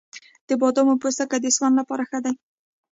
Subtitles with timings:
[0.47, 2.33] د بادامو پوستکی د سون لپاره ښه دی؟